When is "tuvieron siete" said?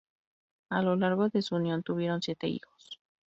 1.83-2.47